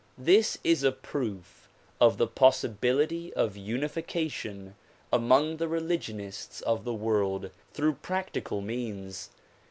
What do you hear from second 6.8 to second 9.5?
the world through practical means.